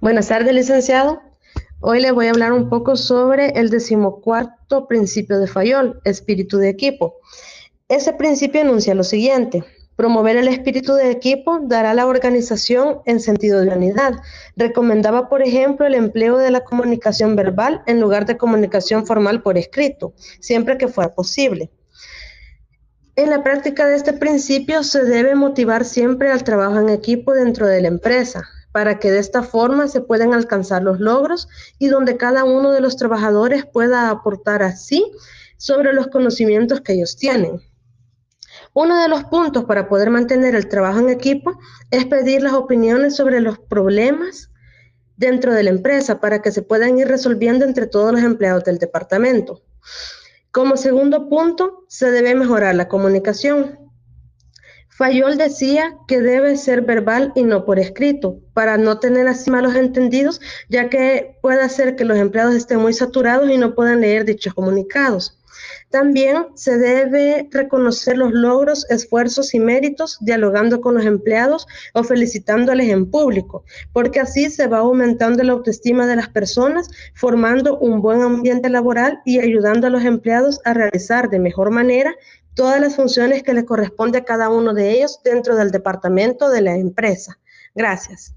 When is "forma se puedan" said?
29.42-30.34